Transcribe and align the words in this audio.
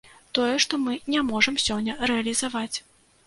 Тое, 0.37 0.53
што 0.63 0.77
мы 0.85 0.95
не 1.15 1.21
можам 1.27 1.59
сёння 1.65 1.97
рэалізаваць. 2.13 2.77